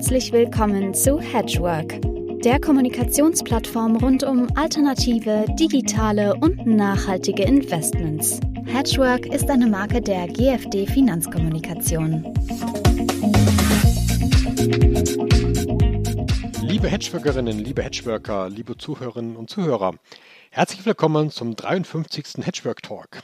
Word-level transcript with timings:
Herzlich 0.00 0.32
willkommen 0.32 0.94
zu 0.94 1.20
Hedgework, 1.20 2.00
der 2.42 2.58
Kommunikationsplattform 2.58 3.96
rund 3.96 4.24
um 4.24 4.48
alternative, 4.56 5.44
digitale 5.60 6.34
und 6.36 6.66
nachhaltige 6.66 7.42
Investments. 7.42 8.40
Hedgework 8.64 9.26
ist 9.26 9.50
eine 9.50 9.66
Marke 9.66 10.00
der 10.00 10.26
GFD 10.26 10.86
Finanzkommunikation. 10.86 12.24
Liebe 16.62 16.88
Hedgeworkerinnen, 16.88 17.58
liebe 17.58 17.82
Hedgeworker, 17.82 18.48
liebe 18.48 18.78
Zuhörerinnen 18.78 19.36
und 19.36 19.50
Zuhörer, 19.50 19.96
herzlich 20.50 20.86
willkommen 20.86 21.28
zum 21.28 21.56
53. 21.56 22.46
Hedgework 22.46 22.82
Talk. 22.82 23.22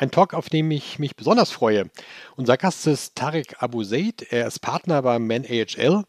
Ein 0.00 0.12
Talk, 0.12 0.32
auf 0.32 0.48
dem 0.48 0.70
ich 0.70 1.00
mich 1.00 1.16
besonders 1.16 1.50
freue. 1.50 1.90
Unser 2.36 2.56
Gast 2.56 2.86
ist 2.86 3.16
Tarek 3.16 3.56
Abu 3.58 3.82
Zaid. 3.82 4.24
Er 4.30 4.46
ist 4.46 4.60
Partner 4.60 5.02
bei 5.02 5.18
Man 5.18 5.44
AHL, 5.44 6.04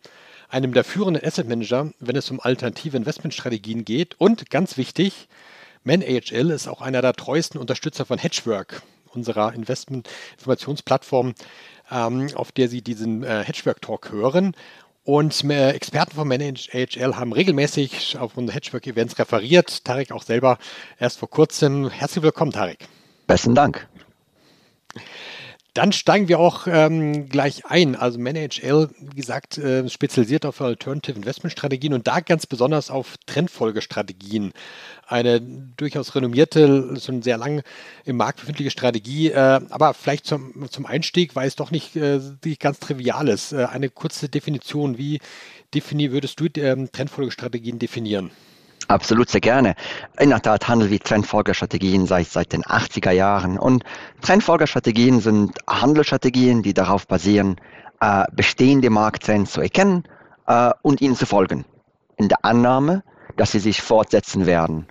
einem 0.47 0.73
der 0.73 0.83
führenden 0.83 1.25
Asset 1.25 1.49
Manager, 1.49 1.91
wenn 1.99 2.15
es 2.15 2.29
um 2.29 2.39
alternative 2.39 2.97
Investmentstrategien 2.97 3.85
geht. 3.85 4.13
Und 4.19 4.51
ganz 4.51 4.77
wichtig, 4.77 5.27
Man 5.83 6.03
AHL 6.03 6.51
ist 6.51 6.67
auch 6.67 6.81
einer 6.81 7.01
der 7.01 7.13
treuesten 7.13 7.59
Unterstützer 7.59 8.05
von 8.05 8.19
Hedgework, 8.19 8.83
unserer 9.11 9.55
Investment-Informationsplattform, 9.55 11.33
ähm, 11.89 12.27
auf 12.35 12.51
der 12.51 12.69
Sie 12.69 12.83
diesen 12.83 13.23
äh, 13.23 13.43
Hedgework-Talk 13.43 14.11
hören. 14.11 14.55
Und 15.03 15.43
Experten 15.43 16.13
von 16.13 16.31
AHL 16.31 17.15
haben 17.15 17.33
regelmäßig 17.33 18.19
auf 18.19 18.37
unsere 18.37 18.55
Hedgework-Events 18.55 19.17
referiert. 19.17 19.83
Tarek 19.83 20.11
auch 20.11 20.21
selber 20.21 20.59
erst 20.99 21.17
vor 21.17 21.31
kurzem. 21.31 21.89
Herzlich 21.89 22.23
willkommen, 22.23 22.51
Tarek. 22.51 22.87
Besten 23.29 23.53
Dank. 23.53 23.87
Dann 25.75 25.91
steigen 25.91 26.27
wir 26.29 26.39
auch 26.39 26.65
ähm, 26.65 27.29
gleich 27.29 27.63
ein. 27.67 27.95
Also 27.95 28.17
ManageL, 28.17 28.89
wie 28.99 29.15
gesagt, 29.15 29.59
äh, 29.59 29.87
spezialisiert 29.87 30.47
auf 30.47 30.59
Alternative 30.61 31.15
Investment 31.15 31.51
Strategien 31.51 31.93
und 31.93 32.07
da 32.07 32.21
ganz 32.21 32.47
besonders 32.47 32.89
auf 32.89 33.17
Trendfolgestrategien. 33.27 34.51
Eine 35.05 35.41
durchaus 35.41 36.15
renommierte, 36.15 36.99
schon 36.99 37.21
sehr 37.21 37.37
lang 37.37 37.61
im 38.03 38.17
Markt 38.17 38.39
befindliche 38.39 38.71
Strategie, 38.71 39.29
äh, 39.29 39.61
aber 39.69 39.93
vielleicht 39.93 40.25
zum, 40.25 40.67
zum 40.71 40.87
Einstieg, 40.87 41.35
weil 41.35 41.47
es 41.47 41.55
doch 41.55 41.69
nicht, 41.69 41.95
äh, 41.95 42.19
nicht 42.43 42.59
ganz 42.59 42.79
trivial 42.79 43.27
ist. 43.27 43.53
Äh, 43.53 43.65
eine 43.65 43.89
kurze 43.91 44.27
Definition. 44.27 44.97
Wie 44.97 45.19
defini 45.75 46.11
würdest 46.11 46.39
du 46.39 46.47
ähm, 46.57 46.91
Trendfolgestrategien 46.91 47.77
definieren? 47.77 48.31
Absolut, 48.89 49.29
sehr 49.29 49.39
gerne. 49.39 49.75
In 50.19 50.31
der 50.31 50.41
Tat 50.41 50.67
handeln 50.67 50.89
wir 50.89 50.99
Trendfolgerstrategien 50.99 52.07
seit, 52.07 52.25
seit 52.25 52.53
den 52.53 52.63
80er 52.63 53.11
Jahren. 53.11 53.59
Und 53.59 53.83
Trendfolgerstrategien 54.21 55.19
sind 55.19 55.59
Handelsstrategien, 55.67 56.63
die 56.63 56.73
darauf 56.73 57.05
basieren, 57.05 57.57
äh, 58.01 58.23
bestehende 58.31 58.89
Markttrends 58.89 59.51
zu 59.51 59.61
erkennen 59.61 60.05
äh, 60.47 60.71
und 60.81 61.01
ihnen 61.01 61.15
zu 61.15 61.27
folgen. 61.27 61.65
In 62.17 62.29
der 62.29 62.43
Annahme, 62.43 63.03
dass 63.37 63.51
sie 63.51 63.59
sich 63.59 63.79
fortsetzen 63.79 64.47
werden. 64.47 64.87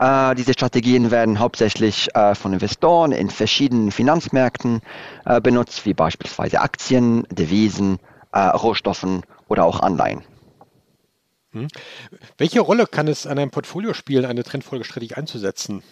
Äh, 0.00 0.34
diese 0.34 0.52
Strategien 0.52 1.12
werden 1.12 1.38
hauptsächlich 1.38 2.08
äh, 2.16 2.34
von 2.34 2.52
Investoren 2.52 3.12
in 3.12 3.30
verschiedenen 3.30 3.92
Finanzmärkten 3.92 4.80
äh, 5.24 5.40
benutzt, 5.40 5.86
wie 5.86 5.94
beispielsweise 5.94 6.60
Aktien, 6.60 7.24
Devisen, 7.30 8.00
äh, 8.32 8.40
Rohstoffen 8.40 9.22
oder 9.46 9.64
auch 9.66 9.78
Anleihen. 9.78 10.24
Hm. 11.56 11.68
Welche 12.36 12.60
Rolle 12.60 12.86
kann 12.86 13.08
es 13.08 13.26
an 13.26 13.38
einem 13.38 13.50
Portfolio 13.50 13.94
spielen, 13.94 14.26
eine 14.26 14.44
Trendfolgestrategie 14.44 15.14
einzusetzen? 15.14 15.82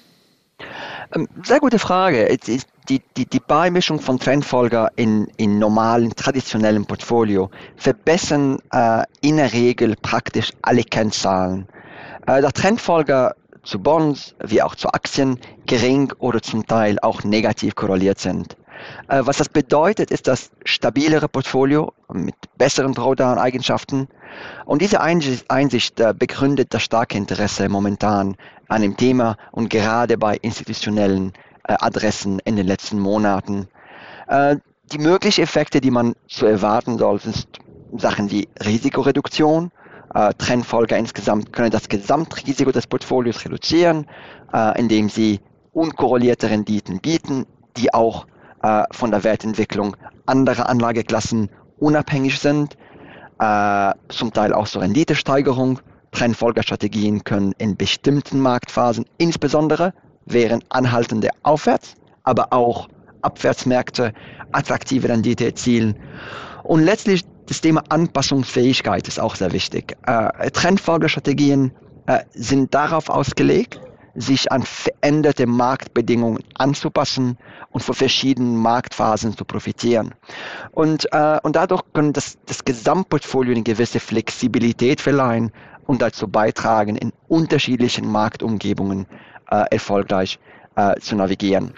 Ähm, 1.14 1.26
sehr 1.42 1.58
gute 1.58 1.78
Frage. 1.78 2.36
Die, 2.88 3.00
die, 3.16 3.26
die 3.26 3.40
Beimischung 3.40 3.98
von 3.98 4.18
Trendfolger 4.18 4.90
in, 4.96 5.26
in 5.38 5.58
normalen, 5.58 6.14
traditionellen 6.14 6.84
Portfolio 6.84 7.50
verbessern 7.76 8.58
äh, 8.72 9.04
in 9.22 9.38
der 9.38 9.54
Regel 9.54 9.96
praktisch 9.96 10.52
alle 10.60 10.84
Kennzahlen. 10.84 11.66
Äh, 12.26 12.42
der 12.42 12.52
Trendfolger 12.52 13.34
zu 13.62 13.78
Bonds 13.78 14.34
wie 14.44 14.60
auch 14.60 14.74
zu 14.74 14.88
Aktien 14.88 15.40
gering 15.66 16.12
oder 16.18 16.42
zum 16.42 16.66
Teil 16.66 16.98
auch 17.00 17.24
negativ 17.24 17.74
korreliert 17.74 18.18
sind. 18.18 18.58
Äh, 19.08 19.22
was 19.24 19.38
das 19.38 19.48
bedeutet, 19.48 20.10
ist 20.10 20.26
das 20.26 20.50
stabilere 20.64 21.28
Portfolio 21.28 21.92
mit 22.12 22.34
besseren 22.56 22.94
Drawdown-Eigenschaften. 22.94 24.08
Und 24.64 24.82
diese 24.82 25.00
Einsicht 25.00 26.00
äh, 26.00 26.14
begründet 26.16 26.72
das 26.74 26.82
starke 26.82 27.16
Interesse 27.16 27.68
momentan 27.68 28.36
an 28.68 28.82
dem 28.82 28.96
Thema 28.96 29.36
und 29.52 29.68
gerade 29.70 30.18
bei 30.18 30.36
institutionellen 30.36 31.32
äh, 31.64 31.74
Adressen 31.78 32.38
in 32.40 32.56
den 32.56 32.66
letzten 32.66 32.98
Monaten. 32.98 33.68
Die 34.90 34.98
möglichen 34.98 35.42
Effekte, 35.42 35.82
die 35.82 35.90
man 35.90 36.14
zu 36.28 36.46
erwarten 36.46 36.96
soll, 36.96 37.20
sind 37.20 37.46
Sachen 37.92 38.30
wie 38.30 38.48
Risikoreduktion. 38.64 39.70
Trendfolger 40.38 40.96
insgesamt 40.96 41.52
können 41.52 41.70
das 41.70 41.90
Gesamtrisiko 41.90 42.72
des 42.72 42.86
Portfolios 42.86 43.44
reduzieren, 43.44 44.06
indem 44.76 45.10
sie 45.10 45.40
unkorrelierte 45.72 46.48
Renditen 46.48 47.00
bieten, 47.00 47.44
die 47.76 47.92
auch 47.92 48.26
äh, 48.64 48.84
von 48.92 49.10
der 49.10 49.22
Wertentwicklung 49.24 49.94
anderer 50.24 50.68
Anlageklassen 50.70 51.50
unabhängig 51.78 52.38
sind, 52.38 52.78
äh, 53.38 53.92
zum 54.08 54.32
Teil 54.32 54.54
auch 54.54 54.66
zur 54.66 54.80
Renditesteigerung. 54.82 55.80
Trendfolgerstrategien 56.12 57.24
können 57.24 57.52
in 57.58 57.76
bestimmten 57.76 58.40
Marktphasen, 58.40 59.04
insbesondere 59.18 59.92
während 60.24 60.64
anhaltende 60.70 61.28
Aufwärts, 61.42 61.94
aber 62.22 62.52
auch 62.52 62.88
Abwärtsmärkte 63.20 64.12
attraktive 64.52 65.08
Rendite 65.08 65.44
erzielen. 65.44 65.96
Und 66.62 66.84
letztlich 66.84 67.24
das 67.46 67.60
Thema 67.60 67.82
Anpassungsfähigkeit 67.90 69.06
ist 69.08 69.20
auch 69.20 69.34
sehr 69.34 69.52
wichtig. 69.52 69.96
Äh, 70.06 70.50
Trendfolgerstrategien 70.50 71.72
äh, 72.06 72.20
sind 72.32 72.72
darauf 72.72 73.10
ausgelegt, 73.10 73.80
sich 74.14 74.50
an 74.52 74.62
veränderte 74.62 75.46
Marktbedingungen 75.46 76.42
anzupassen 76.54 77.38
und 77.70 77.82
von 77.82 77.94
verschiedenen 77.94 78.56
Marktphasen 78.56 79.36
zu 79.36 79.44
profitieren. 79.44 80.14
Und, 80.72 81.06
äh, 81.12 81.38
und 81.42 81.56
dadurch 81.56 81.82
können 81.92 82.12
das, 82.12 82.38
das 82.46 82.64
Gesamtportfolio 82.64 83.52
eine 83.52 83.62
gewisse 83.62 84.00
Flexibilität 84.00 85.00
verleihen 85.00 85.52
und 85.86 86.00
dazu 86.02 86.28
beitragen, 86.28 86.96
in 86.96 87.12
unterschiedlichen 87.28 88.10
Marktumgebungen 88.10 89.06
äh, 89.50 89.64
erfolgreich 89.70 90.38
äh, 90.76 90.98
zu 91.00 91.16
navigieren. 91.16 91.74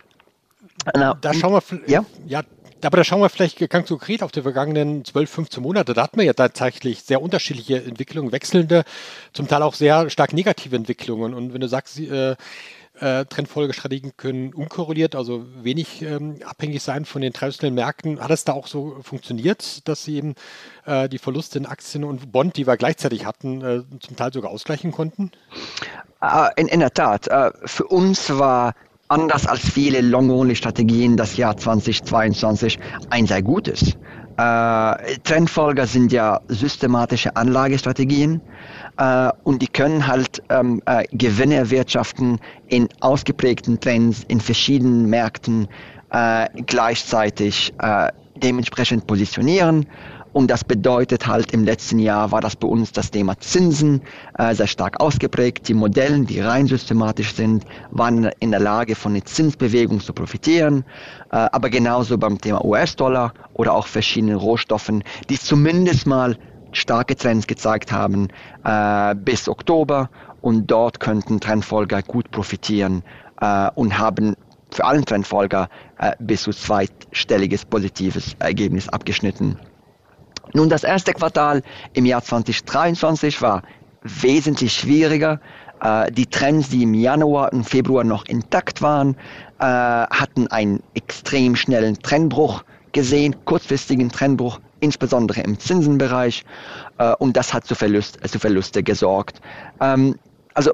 da 1.15 1.35
schauen 1.35 1.55
wir, 1.55 1.81
ja? 1.87 2.05
ja, 2.27 2.43
aber 2.83 2.99
da 2.99 3.05
schauen 3.05 3.21
wir 3.21 3.29
vielleicht 3.29 3.59
ganz 3.71 3.89
konkret 3.89 4.23
auf 4.23 4.33
die 4.33 4.43
vergangenen 4.43 5.05
12, 5.05 5.31
15 5.31 5.63
Monate. 5.63 5.95
Da 5.95 6.03
hatten 6.03 6.19
wir 6.19 6.25
ja 6.25 6.33
tatsächlich 6.35 7.03
sehr 7.03 7.23
unterschiedliche 7.23 7.83
Entwicklungen, 7.83 8.33
wechselnde, 8.33 8.85
zum 9.33 9.49
Teil 9.49 9.63
auch 9.63 9.75
sehr 9.75 10.11
stark 10.11 10.33
negative 10.33 10.77
Entwicklungen. 10.77 11.35
Und 11.35 11.55
wenn 11.55 11.61
du 11.61 11.69
sagst, 11.69 11.99
äh, 11.99 12.37
äh, 13.01 13.27
Trendfolgestrategien 13.27 14.17
können 14.17 14.55
unkorreliert, 14.55 15.15
also 15.15 15.45
wenig 15.63 16.03
ähm, 16.03 16.37
abhängig 16.45 16.83
sein 16.83 17.05
von 17.05 17.21
den 17.23 17.33
traditionellen 17.33 17.75
Märkten. 17.75 18.21
Hat 18.21 18.31
es 18.31 18.45
da 18.45 18.53
auch 18.53 18.67
so 18.67 18.97
funktioniert, 19.03 19.87
dass 19.89 20.05
sie 20.05 20.17
eben 20.17 20.35
äh, 20.87 21.09
die 21.09 21.19
Verluste 21.19 21.59
in 21.59 21.67
Aktien 21.67 22.05
und 22.05 22.33
Bond, 22.33 22.57
die 22.57 22.67
wir 22.67 22.77
gleichzeitig 22.77 23.27
hatten, 23.27 23.63
äh, 23.63 23.83
zum 24.01 24.17
Teil 24.17 24.33
sogar 24.33 24.51
ausgleichen 24.51 24.93
konnten? 24.93 25.31
Ah, 26.21 26.51
in, 26.57 26.69
in 26.69 26.81
der 26.81 26.95
Tat. 26.95 27.29
Äh, 27.29 27.53
für 27.65 27.87
uns 27.87 28.31
war 28.39 28.75
anders 29.09 29.47
als 29.47 29.61
viele 29.61 30.01
Long-Only-Strategien 30.01 31.17
das 31.17 31.37
Jahr 31.37 31.57
2022 31.57 32.79
ein 33.11 33.27
sehr 33.27 33.43
gutes. 33.43 33.97
Äh, 34.39 35.19
Trendfolger 35.25 35.87
sind 35.87 36.13
ja 36.13 36.41
systematische 36.49 37.35
Anlagestrategien 37.37 38.43
äh, 38.99 39.31
und 39.45 39.63
die 39.63 39.67
können 39.69 40.07
halt 40.07 40.43
ähm, 40.51 40.83
äh, 40.85 41.05
Gewinne 41.13 41.55
erwirtschaften 41.55 42.39
in 42.69 42.89
ausgeprägten 43.01 43.81
Trends 43.81 44.25
in 44.29 44.41
verschiedenen 44.41 45.09
Märkten 45.09 45.69
äh, 46.11 46.49
gleichzeitig 46.67 47.73
äh, 47.79 48.09
dementsprechend 48.37 49.07
positionieren 49.07 49.87
und 50.37 50.49
das 50.49 50.65
bedeutet 50.65 51.27
halt, 51.27 51.55
im 51.55 51.65
letzten 51.65 51.99
Jahr 51.99 52.31
war 52.31 52.43
das 52.43 52.57
bei 52.57 52.69
uns 52.69 52.93
das 52.93 53.11
Thema 53.11 53.41
Zinsen 53.41 54.03
äh, 54.37 54.55
sehr 54.55 54.67
stark 54.67 55.01
ausgeprägt. 55.01 55.67
Die 55.67 55.73
Modellen, 55.73 56.27
die 56.27 56.41
rein 56.41 56.67
systematisch 56.67 57.33
sind, 57.33 57.65
waren 57.91 58.31
in 58.39 58.51
der 58.51 58.61
Lage, 58.61 58.97
von 58.97 59.15
der 59.15 59.25
Zinsbewegung 59.25 59.99
zu 59.99 60.13
profitieren. 60.13 60.85
Äh, 61.33 61.37
aber 61.37 61.71
genauso 61.71 62.19
beim 62.19 62.39
Thema 62.39 62.63
US-Dollar 62.67 63.33
oder 63.55 63.73
auch 63.73 63.87
verschiedenen 63.87 64.37
Rohstoffen, 64.37 65.05
die 65.31 65.39
zumindest 65.39 66.07
mal 66.07 66.37
starke 66.73 67.17
Trends 67.17 67.47
gezeigt 67.47 67.91
haben 67.91 68.29
äh, 68.65 69.15
bis 69.15 69.49
Oktober. 69.49 70.11
Und 70.43 70.71
dort 70.71 71.01
könnten 71.01 71.41
Trendfolger 71.41 72.03
gut 72.03 72.31
profitieren 72.31 73.05
äh, 73.41 73.71
und 73.75 73.97
haben 73.99 74.37
für 74.71 74.85
allen 74.85 75.07
Trendfolger 75.07 75.71
äh, 75.97 76.13
bis 76.19 76.43
zu 76.43 76.51
zweistelliges 76.51 77.65
positives 77.65 78.37
Ergebnis 78.39 78.87
abgeschnitten. 78.91 79.59
Nun, 80.53 80.69
das 80.69 80.85
erste 80.85 81.13
Quartal 81.13 81.63
im 81.93 82.07
Jahr 82.07 82.23
2023 82.23 83.43
war 83.43 83.63
wesentlich 84.03 84.73
schwieriger. 84.73 85.41
Äh, 85.81 86.11
die 86.13 86.27
Trends, 86.27 86.69
die 86.69 86.83
im 86.83 86.95
Januar 86.95 87.53
und 87.53 87.65
Februar 87.65 88.05
noch 88.05 88.25
intakt 88.27 88.83
waren, 88.83 89.17
äh, 89.59 89.65
hatten 89.65 90.47
einen 90.49 90.83
extrem 90.95 91.57
schnellen 91.57 91.99
Trendbruch 91.99 92.65
gesehen, 92.93 93.37
kurzfristigen 93.45 94.11
Trendbruch 94.11 94.61
insbesondere 94.81 95.41
im 95.41 95.59
Zinsenbereich. 95.59 96.45
Äh, 96.99 97.15
und 97.17 97.37
das 97.37 97.53
hat 97.53 97.67
zu, 97.67 97.75
Verlust, 97.75 98.19
zu 98.27 98.39
Verluste 98.39 98.83
gesorgt. 98.83 99.41
Ähm, 99.81 100.19
also 100.55 100.73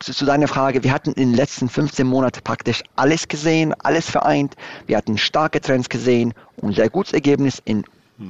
zu 0.00 0.26
deiner 0.26 0.48
Frage, 0.48 0.84
wir 0.84 0.92
hatten 0.92 1.12
in 1.12 1.30
den 1.30 1.34
letzten 1.34 1.68
15 1.68 2.06
Monaten 2.06 2.40
praktisch 2.44 2.82
alles 2.96 3.26
gesehen, 3.26 3.74
alles 3.82 4.10
vereint. 4.10 4.54
Wir 4.86 4.98
hatten 4.98 5.16
starke 5.16 5.62
Trends 5.62 5.88
gesehen 5.88 6.34
und 6.56 6.74
sehr 6.74 6.90
gutes 6.90 7.12
Ergebnis 7.12 7.62
in. 7.64 7.84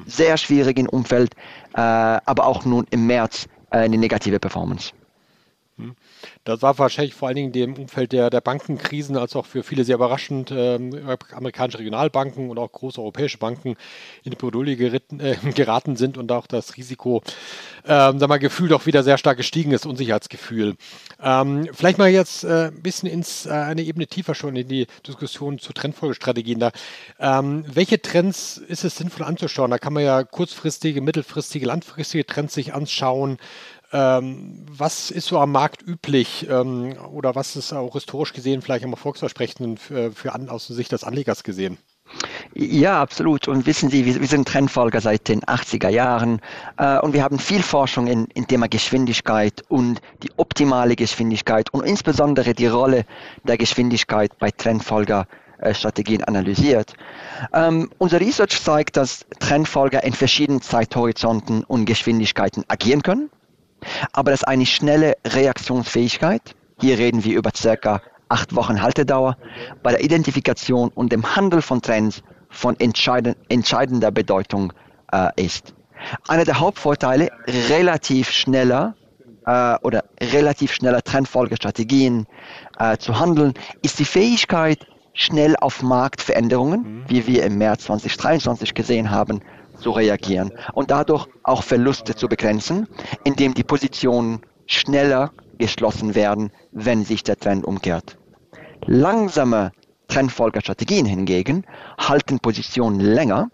Sehr 0.07 0.37
schwierigen 0.37 0.89
Umfeld, 0.89 1.35
äh, 1.75 1.81
aber 1.81 2.47
auch 2.47 2.65
nun 2.65 2.87
im 2.91 3.07
März 3.07 3.47
äh, 3.71 3.79
eine 3.79 3.99
negative 3.99 4.39
Performance. 4.39 4.93
Hm. 5.83 5.97
Das 6.45 6.63
war 6.63 6.79
wahrscheinlich 6.79 7.15
vor 7.15 7.29
allen 7.29 7.37
Dingen 7.37 7.55
im 7.55 7.75
Umfeld 7.75 8.13
der, 8.13 8.31
der 8.31 8.41
Bankenkrisen, 8.41 9.17
als 9.17 9.37
auch 9.37 9.47
für 9.47 9.63
viele 9.63 9.85
sehr 9.85 9.97
überraschend 9.97 10.51
äh, 10.51 10.79
amerikanische 11.33 11.79
Regionalbanken 11.79 12.51
und 12.51 12.59
auch 12.59 12.71
große 12.71 13.01
europäische 13.01 13.39
Banken 13.39 13.77
in 14.25 14.31
die 14.31 14.37
Bredouille 14.37 14.73
äh, 14.73 15.37
geraten 15.55 15.97
sind 15.97 16.19
und 16.19 16.33
auch 16.33 16.47
das 16.47 16.77
Risiko, 16.77 17.23
äh, 17.85 18.13
sag 18.17 18.29
mal, 18.29 18.39
gefühlt 18.39 18.73
auch 18.73 18.87
wieder 18.87 19.03
sehr 19.03 19.19
stark 19.19 19.37
gestiegen 19.37 19.73
ist, 19.73 19.87
Unsicherheitsgefühl. 19.87 20.77
Ähm, 21.23 21.69
vielleicht 21.73 21.99
mal 21.99 22.09
jetzt 22.09 22.45
äh, 22.45 22.69
ein 22.69 22.83
bisschen 22.83 23.09
ins 23.09 23.47
äh, 23.47 23.51
eine 23.51 23.83
Ebene 23.83 24.07
tiefer 24.07 24.35
schon 24.35 24.57
in 24.57 24.69
die 24.69 24.87
Diskussion 25.07 25.59
zu 25.59 25.73
Trendfolgestrategien. 25.73 26.59
Da, 26.59 26.73
ähm, 27.19 27.65
welche 27.73 28.01
Trends 28.01 28.57
ist 28.57 28.85
es 28.85 28.97
sinnvoll 28.97 29.27
anzuschauen? 29.27 29.71
Da 29.71 29.79
kann 29.79 29.93
man 29.93 30.05
ja 30.05 30.25
kurzfristige, 30.25 31.01
mittelfristige, 31.01 31.67
langfristige 31.67 32.27
Trends 32.27 32.55
sich 32.55 32.75
anschauen. 32.75 33.39
Ähm, 33.93 34.65
was 34.71 35.11
ist 35.11 35.27
so 35.27 35.39
am 35.39 35.53
Markt 35.53 35.83
üblich 35.83 36.47
ähm, 36.49 36.95
oder 37.13 37.35
was 37.35 37.57
ist 37.57 37.75
auch 37.75 37.93
historisch 37.93 38.33
gesehen 38.33 38.63
vielleicht 38.63 38.85
am 38.85 38.93
erfolgsversprechenden 38.93 39.77
für, 39.77 40.13
für 40.13 40.33
an, 40.33 40.49
aus 40.49 40.67
Sicht 40.67 40.93
des 40.93 41.05
Anlegers 41.05 41.45
gesehen? 41.45 41.77
Ja, 42.55 43.01
absolut. 43.03 43.49
Und 43.49 43.67
wissen 43.67 43.91
Sie, 43.91 44.07
wir, 44.07 44.21
wir 44.21 44.29
sind 44.29 44.49
Trendfolger 44.49 45.01
seit 45.01 45.29
den 45.29 45.43
80er 45.43 45.89
Jahren 45.89 46.41
äh, 46.79 46.99
und 47.01 47.13
wir 47.13 47.23
haben 47.23 47.39
viel 47.39 47.63
Forschung 47.63 48.07
in, 48.07 48.27
in 48.35 48.47
Thema 48.47 48.67
Geschwindigkeit 48.67 49.63
und 49.69 50.01
die 50.23 50.31
optimale 50.39 50.97
Geschwindigkeit 50.97 51.73
und 51.73 51.85
insbesondere 51.85 52.55
die 52.55 52.67
Rolle 52.67 53.05
der 53.45 53.59
Geschwindigkeit 53.59 54.39
bei 54.39 54.51
Trendfolgerstrategien 54.51 56.25
analysiert. 56.25 56.95
Ähm, 57.53 57.91
unser 57.99 58.21
Research 58.21 58.63
zeigt, 58.63 58.97
dass 58.97 59.27
Trendfolger 59.39 60.03
in 60.03 60.15
verschiedenen 60.15 60.63
Zeithorizonten 60.63 61.63
und 61.65 61.85
Geschwindigkeiten 61.85 62.65
agieren 62.69 63.03
können 63.03 63.31
aber 64.13 64.31
das 64.31 64.41
ist 64.41 64.49
eine 64.49 64.67
schnelle 64.67 65.15
Reaktionsfähigkeit. 65.27 66.55
Hier 66.81 66.99
reden 66.99 67.25
wir 67.25 67.37
über 67.37 67.51
circa 67.55 68.03
acht 68.29 68.55
Wochen 68.57 68.83
Haltedauer 68.83 69.37
bei 69.83 69.93
der 69.93 70.03
Identifikation 70.03 70.89
und 70.89 71.13
dem 71.13 71.37
Handel 71.37 71.63
von 71.63 71.83
Trends 71.83 72.23
von 72.49 72.79
entscheidend, 72.81 73.37
entscheidender 73.49 74.11
Bedeutung 74.11 74.73
äh, 75.13 75.29
ist. 75.37 75.75
Einer 76.29 76.45
der 76.45 76.59
Hauptvorteile 76.59 77.31
relativ 77.69 78.31
schneller 78.31 78.95
äh, 79.47 79.77
oder 79.83 80.05
relativ 80.21 80.73
schneller 80.73 81.03
Trendfolgestrategien 81.03 82.27
äh, 82.79 82.97
zu 82.97 83.19
handeln, 83.19 83.55
ist 83.83 83.99
die 83.99 84.05
Fähigkeit, 84.05 84.87
schnell 85.15 85.57
auf 85.61 85.83
Marktveränderungen, 85.83 86.81
mhm. 86.81 87.05
wie 87.09 87.27
wir 87.27 87.45
im 87.45 87.59
März 87.59 87.85
2023 87.85 88.75
gesehen 88.75 89.11
haben, 89.11 89.43
zu 89.83 89.91
reagieren 89.91 90.53
und 90.73 90.91
dadurch 90.91 91.27
auch 91.43 91.63
Verluste 91.63 92.15
zu 92.15 92.29
begrenzen, 92.29 92.89
indem 93.25 93.55
die 93.55 93.65
Positionen 93.65 94.41
schneller 94.67 95.33
geschlossen 95.59 96.15
werden, 96.15 96.51
wenn 96.71 97.05
sich 97.05 97.23
der 97.23 97.39
Trend 97.39 97.65
umkehrt. 97.65 98.17
Langsame 98.87 99.73
Trendfolgerstrategien 100.09 101.07
hingegen 101.07 101.65
halten 101.99 102.39
Positionen 102.39 103.01
länger 103.01 103.49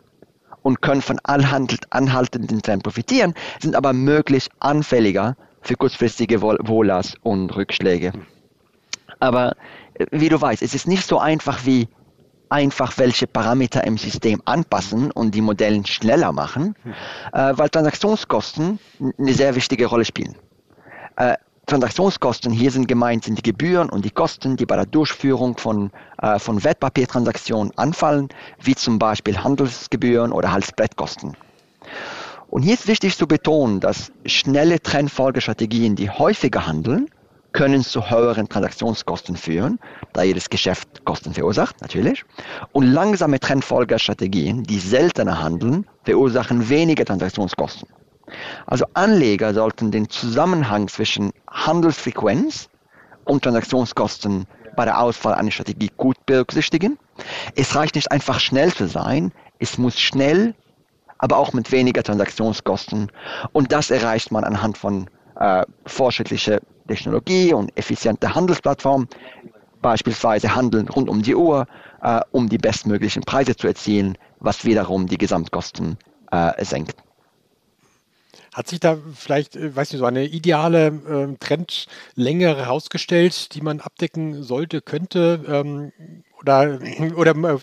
und 0.62 0.82
können 0.82 1.02
von 1.02 1.18
anhaltenden 1.22 2.62
Trend 2.62 2.82
profitieren, 2.82 3.34
sind 3.60 3.74
aber 3.74 3.92
möglich 3.92 4.48
anfälliger 4.60 5.36
für 5.62 5.74
kurzfristige 5.74 6.42
Wohlers 6.42 7.14
und 7.22 7.54
Rückschläge. 7.54 8.12
Aber 9.20 9.56
äh, 9.94 10.06
wie 10.10 10.28
du 10.28 10.40
weißt, 10.40 10.62
es 10.62 10.74
ist 10.74 10.86
nicht 10.86 11.06
so 11.06 11.18
einfach 11.18 11.64
wie 11.66 11.88
einfach 12.50 12.96
welche 12.98 13.26
Parameter 13.26 13.84
im 13.84 13.98
System 13.98 14.42
anpassen 14.44 15.10
und 15.10 15.34
die 15.34 15.40
Modellen 15.40 15.84
schneller 15.86 16.32
machen, 16.32 16.74
äh, 17.32 17.52
weil 17.56 17.68
Transaktionskosten 17.68 18.78
eine 19.18 19.32
sehr 19.32 19.54
wichtige 19.54 19.86
Rolle 19.86 20.04
spielen. 20.04 20.34
Äh, 21.16 21.36
Transaktionskosten 21.66 22.50
hier 22.50 22.70
sind 22.70 22.88
gemeint 22.88 23.24
sind 23.24 23.36
die 23.36 23.42
Gebühren 23.42 23.90
und 23.90 24.04
die 24.04 24.10
Kosten, 24.10 24.56
die 24.56 24.64
bei 24.64 24.76
der 24.76 24.86
Durchführung 24.86 25.58
von, 25.58 25.90
äh, 26.22 26.38
von 26.38 26.64
Wertpapiertransaktionen 26.64 27.76
anfallen, 27.76 28.28
wie 28.62 28.74
zum 28.74 28.98
Beispiel 28.98 29.36
Handelsgebühren 29.36 30.32
oder 30.32 30.58
Spreadkosten. 30.62 31.36
Und 32.48 32.62
hier 32.62 32.72
ist 32.72 32.88
wichtig 32.88 33.18
zu 33.18 33.26
betonen, 33.26 33.80
dass 33.80 34.10
schnelle 34.24 34.80
Trendfolgestrategien, 34.80 35.94
die 35.94 36.08
häufiger 36.08 36.66
handeln, 36.66 37.10
können 37.58 37.82
zu 37.82 38.08
höheren 38.08 38.48
Transaktionskosten 38.48 39.36
führen, 39.36 39.80
da 40.12 40.22
jedes 40.22 40.48
Geschäft 40.48 41.04
Kosten 41.04 41.34
verursacht, 41.34 41.80
natürlich. 41.80 42.24
Und 42.70 42.86
langsame 42.86 43.40
Trendfolgerstrategien, 43.40 44.62
die 44.62 44.78
seltener 44.78 45.42
handeln, 45.42 45.84
verursachen 46.04 46.68
weniger 46.68 47.04
Transaktionskosten. 47.04 47.88
Also 48.66 48.84
Anleger 48.94 49.54
sollten 49.54 49.90
den 49.90 50.08
Zusammenhang 50.08 50.86
zwischen 50.86 51.32
Handelsfrequenz 51.50 52.68
und 53.24 53.42
Transaktionskosten 53.42 54.46
bei 54.76 54.84
der 54.84 55.00
Auswahl 55.00 55.34
einer 55.34 55.50
Strategie 55.50 55.90
gut 55.96 56.16
berücksichtigen. 56.26 56.96
Es 57.56 57.74
reicht 57.74 57.96
nicht 57.96 58.12
einfach 58.12 58.38
schnell 58.38 58.72
zu 58.72 58.86
sein, 58.86 59.32
es 59.58 59.78
muss 59.78 59.98
schnell, 59.98 60.54
aber 61.18 61.36
auch 61.36 61.52
mit 61.52 61.72
weniger 61.72 62.04
Transaktionskosten. 62.04 63.10
Und 63.50 63.72
das 63.72 63.90
erreicht 63.90 64.30
man 64.30 64.44
anhand 64.44 64.78
von 64.78 65.10
äh, 65.40 65.64
fortschrittlichen 65.86 66.60
Technologie 66.88 67.52
und 67.52 67.76
effiziente 67.78 68.34
Handelsplattform, 68.34 69.06
beispielsweise 69.80 70.54
handeln 70.54 70.88
rund 70.88 71.08
um 71.08 71.22
die 71.22 71.36
Uhr, 71.36 71.66
äh, 72.02 72.20
um 72.32 72.48
die 72.48 72.58
bestmöglichen 72.58 73.22
Preise 73.22 73.54
zu 73.54 73.68
erzielen, 73.68 74.18
was 74.40 74.64
wiederum 74.64 75.06
die 75.06 75.18
Gesamtkosten 75.18 75.96
äh, 76.32 76.64
senkt. 76.64 76.96
Hat 78.54 78.66
sich 78.66 78.80
da 78.80 78.98
vielleicht, 79.14 79.56
äh, 79.56 79.74
weiß 79.76 79.92
nicht, 79.92 80.00
so 80.00 80.04
eine 80.04 80.24
ideale 80.24 80.88
äh, 80.88 81.36
Trendlänge 81.38 82.56
herausgestellt, 82.56 83.54
die 83.54 83.60
man 83.60 83.80
abdecken 83.80 84.42
sollte, 84.42 84.80
könnte? 84.80 85.44
Ähm, 85.46 85.92
oder, 86.40 86.78
oder 87.16 87.36
äh, 87.36 87.58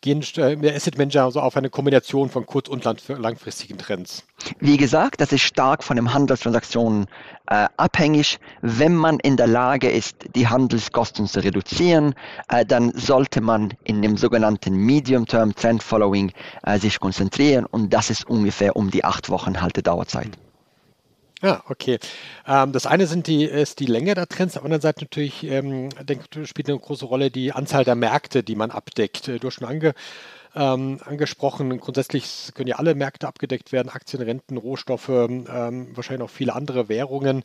gehen 0.00 0.22
äh, 0.36 0.74
Asset 0.74 0.98
Manager 0.98 1.30
so 1.30 1.40
auf 1.40 1.56
eine 1.56 1.70
Kombination 1.70 2.28
von 2.28 2.46
kurz- 2.46 2.68
und 2.68 2.84
langfristigen 2.84 3.78
Trends? 3.78 4.24
Wie 4.60 4.76
gesagt, 4.76 5.20
das 5.20 5.32
ist 5.32 5.42
stark 5.42 5.82
von 5.82 5.96
den 5.96 6.12
Handelstransaktionen 6.12 7.06
äh, 7.48 7.66
abhängig. 7.76 8.38
Wenn 8.60 8.94
man 8.94 9.18
in 9.20 9.36
der 9.36 9.46
Lage 9.46 9.90
ist, 9.90 10.16
die 10.34 10.46
Handelskosten 10.46 11.26
zu 11.26 11.42
reduzieren, 11.42 12.14
äh, 12.48 12.64
dann 12.64 12.92
sollte 12.92 13.40
man 13.40 13.74
in 13.84 14.02
dem 14.02 14.16
sogenannten 14.16 14.74
Medium-Term 14.74 15.54
Trend 15.54 15.82
Following 15.82 16.32
äh, 16.62 16.78
sich 16.78 17.00
konzentrieren 17.00 17.66
und 17.66 17.92
das 17.92 18.10
ist 18.10 18.28
ungefähr 18.28 18.76
um 18.76 18.90
die 18.90 19.04
acht 19.04 19.30
Wochen 19.30 19.60
Haltedauerzeit. 19.60 20.30
Ja, 21.42 21.62
okay. 21.68 21.98
Ähm, 22.46 22.72
das 22.72 22.86
eine 22.86 23.06
sind 23.06 23.26
die, 23.26 23.44
ist 23.44 23.80
die 23.80 23.86
Länge 23.86 24.14
der 24.14 24.26
Trends, 24.26 24.56
auf 24.56 24.62
der 24.62 24.64
anderen 24.64 24.80
Seite 24.80 25.04
natürlich 25.04 25.44
ähm, 25.44 25.90
denke, 26.02 26.46
spielt 26.46 26.68
eine 26.68 26.78
große 26.78 27.04
Rolle 27.04 27.30
die 27.30 27.52
Anzahl 27.52 27.84
der 27.84 27.94
Märkte, 27.94 28.42
die 28.42 28.56
man 28.56 28.70
abdeckt. 28.70 29.28
Du 29.28 29.46
hast 29.46 29.54
schon 29.54 29.68
ange, 29.68 29.92
ähm, 30.56 30.98
angesprochen. 31.04 31.78
Grundsätzlich 31.78 32.50
können 32.54 32.68
ja 32.68 32.76
alle 32.76 32.94
Märkte 32.94 33.28
abgedeckt 33.28 33.72
werden, 33.72 33.90
Aktien, 33.90 34.22
Renten, 34.22 34.56
Rohstoffe, 34.56 35.08
ähm, 35.08 35.88
wahrscheinlich 35.94 36.24
auch 36.24 36.30
viele 36.30 36.54
andere 36.54 36.88
Währungen. 36.88 37.42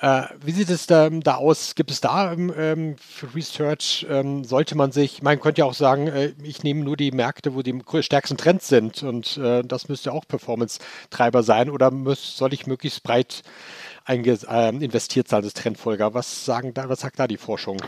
Äh, 0.00 0.22
wie 0.40 0.52
sieht 0.52 0.70
es 0.70 0.86
da, 0.86 1.10
da, 1.10 1.34
aus? 1.34 1.74
Gibt 1.74 1.90
es 1.90 2.00
da 2.00 2.32
ähm, 2.32 2.96
für 2.98 3.34
Research, 3.34 4.06
ähm, 4.08 4.44
sollte 4.44 4.76
man 4.76 4.92
sich, 4.92 5.22
man 5.22 5.40
könnte 5.40 5.60
ja 5.60 5.64
auch 5.64 5.74
sagen, 5.74 6.06
äh, 6.06 6.32
ich 6.42 6.62
nehme 6.62 6.84
nur 6.84 6.96
die 6.96 7.10
Märkte, 7.10 7.54
wo 7.54 7.62
die 7.62 7.82
stärksten 8.00 8.36
Trends 8.36 8.68
sind 8.68 9.02
und 9.02 9.36
äh, 9.36 9.62
das 9.62 9.88
müsste 9.88 10.12
auch 10.12 10.26
Performance-Treiber 10.26 11.42
sein 11.42 11.68
oder 11.68 11.90
muss, 11.90 12.36
soll 12.36 12.54
ich 12.54 12.66
möglichst 12.66 13.02
breit 13.02 13.42
investiert 14.08 15.28
sein 15.28 15.44
als 15.44 15.54
Trendfolger? 15.54 16.12
Was, 16.12 16.44
sagen 16.44 16.74
da, 16.74 16.88
was 16.88 17.00
sagt 17.00 17.20
da 17.20 17.28
die 17.28 17.36
Forschung? 17.36 17.80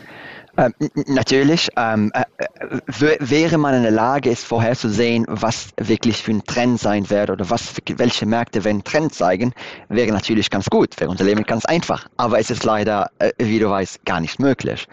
Ähm, 0.56 0.72
natürlich 1.06 1.68
ähm, 1.76 2.12
äh, 2.14 2.22
äh 2.38 3.18
wäre 3.18 3.58
man 3.58 3.74
in 3.74 3.82
der 3.82 3.90
Lage, 3.90 4.30
es 4.30 4.44
vorherzusehen, 4.44 5.26
was 5.28 5.70
wirklich 5.78 6.22
für 6.22 6.32
ein 6.32 6.44
Trend 6.44 6.80
sein 6.80 7.10
wird 7.10 7.30
oder 7.30 7.50
was, 7.50 7.74
welche 7.96 8.26
Märkte 8.26 8.62
werden 8.64 8.84
Trend 8.84 9.14
zeigen, 9.14 9.52
wäre 9.88 10.12
natürlich 10.12 10.50
ganz 10.50 10.66
gut, 10.70 10.98
wäre 11.00 11.10
unser 11.10 11.24
Leben 11.24 11.42
ganz 11.42 11.64
einfach. 11.64 12.06
Aber 12.16 12.38
es 12.38 12.50
ist 12.50 12.64
leider, 12.64 13.10
äh, 13.18 13.32
wie 13.38 13.58
du 13.58 13.68
weißt, 13.68 14.04
gar 14.04 14.20
nicht 14.20 14.38
möglich. 14.38 14.86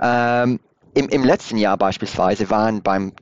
Ähm, 0.00 0.60
im, 0.94 1.08
Im 1.08 1.24
letzten 1.24 1.56
Jahr 1.56 1.76
beispielsweise 1.76 2.50
waren 2.50 2.82
beim 2.82 3.12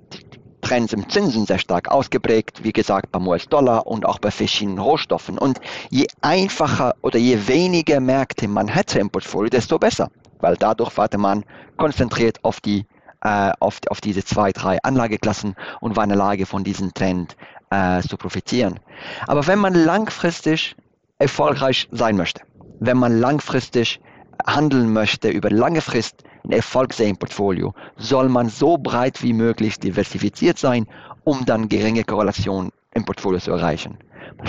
Trends 0.60 0.92
im 0.92 1.08
Zinsen 1.08 1.46
sehr 1.46 1.58
stark 1.58 1.88
ausgeprägt, 1.88 2.62
wie 2.62 2.72
gesagt 2.72 3.10
beim 3.12 3.26
US-Dollar 3.26 3.86
und 3.86 4.04
auch 4.06 4.18
bei 4.18 4.30
verschiedenen 4.30 4.78
Rohstoffen. 4.78 5.38
Und 5.38 5.60
je 5.90 6.06
einfacher 6.20 6.94
oder 7.02 7.18
je 7.18 7.48
weniger 7.48 8.00
Märkte 8.00 8.46
man 8.48 8.68
hätte 8.68 8.98
im 8.98 9.10
Portfolio, 9.10 9.50
desto 9.50 9.78
besser 9.78 10.10
weil 10.40 10.56
dadurch 10.56 10.96
warte 10.96 11.18
man 11.18 11.44
konzentriert 11.76 12.44
auf 12.44 12.60
die 12.60 12.86
äh, 13.22 13.52
auf, 13.60 13.80
auf 13.88 14.00
diese 14.00 14.24
zwei, 14.24 14.52
drei 14.52 14.78
Anlageklassen 14.82 15.54
und 15.80 15.96
war 15.96 16.04
in 16.04 16.10
der 16.10 16.18
Lage, 16.18 16.46
von 16.46 16.64
diesem 16.64 16.94
Trend 16.94 17.36
äh, 17.70 18.00
zu 18.00 18.16
profitieren. 18.16 18.80
Aber 19.26 19.46
wenn 19.46 19.58
man 19.58 19.74
langfristig 19.74 20.74
erfolgreich 21.18 21.88
sein 21.90 22.16
möchte, 22.16 22.40
wenn 22.80 22.96
man 22.96 23.20
langfristig 23.20 24.00
handeln 24.46 24.92
möchte 24.92 25.28
über 25.28 25.50
lange 25.50 25.82
Frist 25.82 26.24
ein 26.44 26.52
Erfolg 26.52 26.94
sehen 26.94 27.10
im 27.10 27.16
Portfolio, 27.18 27.74
soll 27.96 28.30
man 28.30 28.48
so 28.48 28.78
breit 28.78 29.22
wie 29.22 29.34
möglich 29.34 29.78
diversifiziert 29.78 30.58
sein, 30.58 30.86
um 31.24 31.44
dann 31.44 31.68
geringe 31.68 32.04
Korrelationen 32.04 32.72
im 32.94 33.04
Portfolio 33.04 33.38
zu 33.38 33.50
erreichen. 33.50 33.98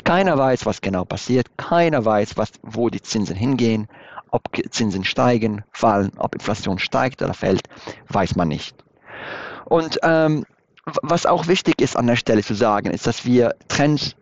Keiner 0.06 0.38
weiß, 0.38 0.66
was 0.66 0.80
genau 0.80 1.04
passiert, 1.04 1.48
keiner 1.58 2.06
weiß, 2.06 2.38
was, 2.38 2.54
wo 2.62 2.90
die 2.90 3.02
Zinsen 3.02 3.36
hingehen, 3.36 3.90
ob 4.32 4.44
Zinsen 4.72 5.04
steigen, 5.04 5.64
fallen, 5.72 6.12
ob 6.18 6.34
Inflation 6.34 6.80
steigt 6.80 7.22
oder 7.22 7.34
fällt, 7.34 7.64
weiß 8.10 8.36
man 8.36 8.48
nicht. 8.48 8.76
Und 9.66 10.00
ähm, 10.04 10.46
was 11.04 11.26
auch 11.26 11.48
wichtig 11.48 11.82
ist 11.82 11.96
an 11.96 12.08
der 12.08 12.16
Stelle 12.16 12.44
zu 12.44 12.56
sagen, 12.56 12.90
ist, 12.90 13.06
dass 13.08 13.26
wir 13.26 13.56
Trends 13.68 14.16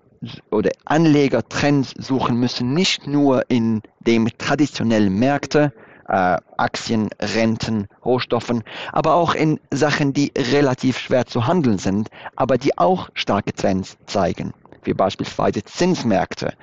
oder 0.52 0.72
Anlegertrends 0.86 1.94
suchen 1.98 2.38
müssen, 2.38 2.74
nicht 2.74 3.08
nur 3.08 3.50
in 3.50 3.82
den 4.02 4.30
traditionellen 4.38 5.18
Märkten, 5.18 5.72
äh, 6.10 6.38
Aktien, 6.58 7.10
Renten, 7.22 7.88
Rohstoffen, 8.04 8.64
aber 8.92 9.14
auch 9.14 9.34
in 9.34 9.60
Sachen, 9.72 10.12
die 10.12 10.34
relativ 10.36 10.98
schwer 10.98 11.26
zu 11.26 11.48
handeln 11.48 11.78
sind, 11.78 12.10
aber 12.36 12.58
die 12.58 12.78
auch 12.78 13.10
starke 13.14 13.54
Trends 13.54 13.98
zeigen 14.08 14.54
wie 14.86 14.94
beispielsweise 14.94 15.64
Zinsmärkte 15.64 16.54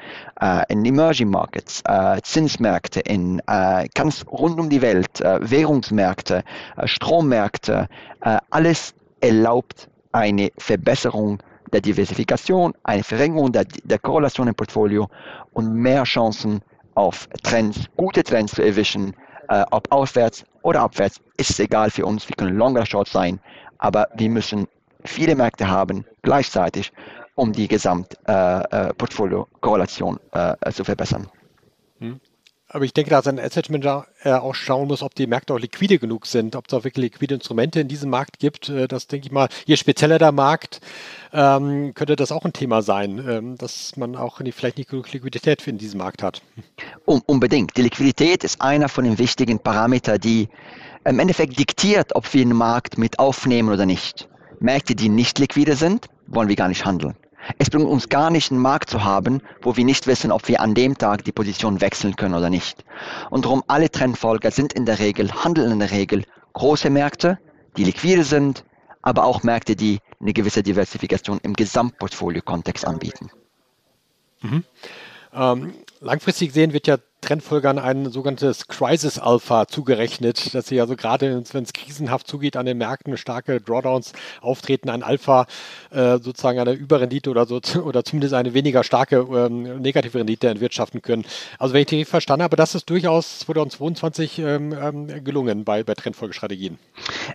äh, 0.40 0.62
in 0.68 0.84
Emerging 0.84 1.30
Markets, 1.30 1.82
äh, 1.86 2.20
Zinsmärkte 2.22 3.00
in 3.00 3.40
äh, 3.46 3.88
ganz 3.94 4.24
rund 4.26 4.58
um 4.58 4.68
die 4.68 4.82
Welt, 4.82 5.20
äh, 5.20 5.38
Währungsmärkte, 5.40 6.42
äh, 6.76 6.86
Strommärkte, 6.86 7.88
äh, 8.22 8.38
alles 8.50 8.94
erlaubt 9.20 9.88
eine 10.12 10.50
Verbesserung 10.58 11.42
der 11.72 11.80
Diversifikation, 11.80 12.74
eine 12.84 13.02
Verringerung 13.02 13.52
der, 13.52 13.64
der 13.84 13.98
Korrelation 13.98 14.48
im 14.48 14.54
Portfolio 14.54 15.08
und 15.52 15.74
mehr 15.74 16.04
Chancen 16.04 16.62
auf 16.94 17.28
Trends, 17.42 17.86
gute 17.96 18.22
Trends 18.22 18.54
zu 18.54 18.62
erwischen, 18.62 19.14
ob 19.70 19.92
aufwärts 19.92 20.44
oder 20.62 20.80
abwärts, 20.80 21.20
ist 21.36 21.60
egal 21.60 21.90
für 21.90 22.06
uns. 22.06 22.28
Wir 22.28 22.34
können 22.36 22.56
Long 22.56 22.72
oder 22.72 22.86
Short 22.86 23.08
sein, 23.08 23.38
aber 23.78 24.08
wir 24.16 24.30
müssen 24.30 24.66
viele 25.06 25.34
Märkte 25.34 25.68
haben 25.68 26.04
gleichzeitig, 26.22 26.92
um 27.36 27.52
die 27.52 27.68
Gesamtportfolio-Korrelation 27.68 30.18
äh, 30.32 30.56
äh, 30.60 30.72
zu 30.72 30.82
verbessern. 30.82 31.28
Hm. 32.00 32.18
Aber 32.68 32.84
ich 32.84 32.92
denke, 32.92 33.10
dass 33.10 33.28
ein 33.28 33.38
Asset 33.38 33.70
Manager 33.70 34.08
äh, 34.24 34.32
auch 34.32 34.56
schauen 34.56 34.88
muss, 34.88 35.02
ob 35.02 35.14
die 35.14 35.28
Märkte 35.28 35.54
auch 35.54 35.60
liquide 35.60 36.00
genug 36.00 36.26
sind, 36.26 36.56
ob 36.56 36.66
es 36.66 36.74
auch 36.74 36.82
wirklich 36.82 37.12
liquide 37.12 37.36
Instrumente 37.36 37.78
in 37.78 37.86
diesem 37.86 38.10
Markt 38.10 38.40
gibt. 38.40 38.68
Äh, 38.68 38.88
das 38.88 39.06
denke 39.06 39.26
ich 39.26 39.32
mal, 39.32 39.48
je 39.66 39.76
spezieller 39.76 40.18
der 40.18 40.32
Markt, 40.32 40.80
ähm, 41.32 41.94
könnte 41.94 42.16
das 42.16 42.32
auch 42.32 42.44
ein 42.44 42.52
Thema 42.52 42.82
sein, 42.82 43.24
ähm, 43.28 43.56
dass 43.56 43.96
man 43.96 44.16
auch 44.16 44.40
vielleicht 44.52 44.78
nicht 44.78 44.90
genug 44.90 45.12
Liquidität 45.12 45.64
in 45.68 45.78
diesem 45.78 45.98
Markt 45.98 46.24
hat. 46.24 46.42
Um, 47.04 47.22
unbedingt. 47.26 47.76
Die 47.76 47.82
Liquidität 47.82 48.42
ist 48.42 48.60
einer 48.60 48.88
von 48.88 49.04
den 49.04 49.18
wichtigen 49.18 49.60
Parametern, 49.60 50.18
die 50.18 50.48
im 51.04 51.20
Endeffekt 51.20 51.56
diktiert, 51.56 52.16
ob 52.16 52.34
wir 52.34 52.42
einen 52.42 52.56
Markt 52.56 52.98
mit 52.98 53.20
aufnehmen 53.20 53.68
oder 53.68 53.86
nicht. 53.86 54.28
Märkte, 54.58 54.96
die 54.96 55.08
nicht 55.08 55.38
liquide 55.38 55.76
sind, 55.76 56.08
wollen 56.26 56.48
wir 56.48 56.56
gar 56.56 56.68
nicht 56.68 56.84
handeln. 56.84 57.14
Es 57.58 57.70
bringt 57.70 57.86
uns 57.86 58.08
gar 58.08 58.30
nicht, 58.30 58.50
einen 58.50 58.60
Markt 58.60 58.90
zu 58.90 59.04
haben, 59.04 59.40
wo 59.62 59.76
wir 59.76 59.84
nicht 59.84 60.06
wissen, 60.06 60.32
ob 60.32 60.48
wir 60.48 60.60
an 60.60 60.74
dem 60.74 60.96
Tag 60.98 61.24
die 61.24 61.32
Position 61.32 61.80
wechseln 61.80 62.16
können 62.16 62.34
oder 62.34 62.50
nicht. 62.50 62.84
Und 63.30 63.44
darum 63.44 63.62
alle 63.66 63.90
Trendfolger 63.90 64.50
sind 64.50 64.72
in 64.72 64.86
der 64.86 64.98
Regel, 64.98 65.32
handeln 65.32 65.72
in 65.72 65.78
der 65.78 65.90
Regel 65.90 66.24
große 66.52 66.90
Märkte, 66.90 67.38
die 67.76 67.84
liquide 67.84 68.24
sind, 68.24 68.64
aber 69.02 69.24
auch 69.24 69.42
Märkte, 69.42 69.76
die 69.76 70.00
eine 70.20 70.32
gewisse 70.32 70.62
Diversifikation 70.62 71.38
im 71.42 71.54
Gesamtportfolio-Kontext 71.54 72.86
anbieten. 72.86 73.30
Mhm. 74.40 74.64
Ähm, 75.32 75.74
langfristig 76.00 76.48
gesehen 76.48 76.72
wird 76.72 76.86
ja 76.86 76.98
Trendfolgern 77.26 77.80
ein 77.80 78.10
sogenanntes 78.12 78.68
Crisis 78.68 79.18
Alpha 79.18 79.66
zugerechnet, 79.66 80.54
dass 80.54 80.68
sie 80.68 80.80
also 80.80 80.94
gerade, 80.94 81.42
wenn 81.52 81.64
es 81.64 81.72
krisenhaft 81.72 82.28
zugeht 82.28 82.56
an 82.56 82.66
den 82.66 82.78
Märkten, 82.78 83.16
starke 83.16 83.60
Drawdowns 83.60 84.12
auftreten, 84.40 84.90
ein 84.90 85.02
Alpha 85.02 85.46
äh, 85.90 86.18
sozusagen 86.18 86.60
eine 86.60 86.72
Überrendite 86.72 87.28
oder 87.28 87.44
so 87.46 87.60
oder 87.84 88.04
zumindest 88.04 88.32
eine 88.34 88.54
weniger 88.54 88.84
starke 88.84 89.16
ähm, 89.16 89.80
negative 89.82 90.18
Rendite 90.18 90.48
entwirtschaften 90.48 91.02
können. 91.02 91.24
Also 91.58 91.74
wenn 91.74 91.80
ich 91.80 91.88
die 91.88 92.04
verstanden 92.04 92.44
habe, 92.44 92.54
das 92.54 92.76
ist 92.76 92.88
durchaus 92.88 93.40
2022 93.40 94.38
ähm, 94.38 94.72
ähm, 94.72 95.24
gelungen 95.24 95.64
bei, 95.64 95.82
bei 95.82 95.94
Trendfolgestrategien. 95.94 96.78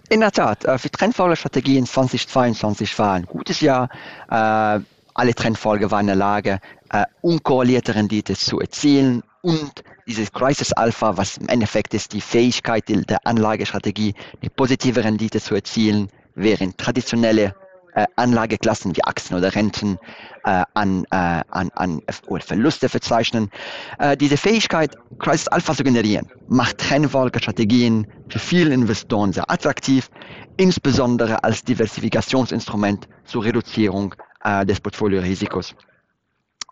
In 0.09 0.21
der 0.21 0.31
Tat, 0.31 0.63
äh, 0.63 0.77
für 0.77 0.89
Trendfolgestrategien 0.89 1.85
2022 1.85 2.97
war 2.97 3.13
ein 3.13 3.25
gutes 3.25 3.59
Jahr. 3.59 3.89
Äh, 4.29 4.79
alle 5.13 5.35
Trendfolge 5.35 5.91
waren 5.91 6.01
in 6.01 6.07
der 6.07 6.15
Lage, 6.15 6.61
äh, 6.89 7.03
unkorrelierte 7.21 7.95
Rendite 7.95 8.35
zu 8.35 8.61
erzielen 8.61 9.23
und 9.41 9.83
dieses 10.07 10.31
Crisis 10.31 10.71
Alpha, 10.73 11.17
was 11.17 11.37
im 11.37 11.47
Endeffekt 11.47 11.93
ist 11.93 12.13
die 12.13 12.21
Fähigkeit 12.21 12.87
der 12.87 13.25
Anlagestrategie, 13.25 14.13
eine 14.41 14.49
positive 14.49 15.03
Rendite 15.03 15.39
zu 15.39 15.55
erzielen, 15.55 16.09
während 16.35 16.77
traditionelle 16.77 17.55
äh, 17.93 18.05
Anlageklassen 18.15 18.95
wie 18.95 19.03
Aktien 19.03 19.37
oder 19.37 19.53
Renten 19.53 19.97
äh, 20.45 20.63
an, 20.73 21.05
äh, 21.11 21.41
an, 21.49 21.69
an 21.75 22.01
oder 22.27 22.43
Verluste 22.43 22.87
verzeichnen. 22.87 23.49
Äh, 23.99 24.15
diese 24.15 24.37
Fähigkeit, 24.37 24.95
Crisis 25.19 25.47
Alpha 25.49 25.73
zu 25.73 25.83
generieren, 25.83 26.27
macht 26.47 26.77
Trendfolgestrategien 26.77 28.07
für 28.29 28.39
viele 28.39 28.73
Investoren 28.73 29.33
sehr 29.33 29.49
attraktiv, 29.49 30.09
insbesondere 30.57 31.43
als 31.43 31.63
Diversifikationsinstrument 31.63 33.07
zur 33.25 33.43
Reduzierung 33.43 34.15
äh, 34.43 34.65
des 34.65 34.79
Portfoliorisikos. 34.79 35.75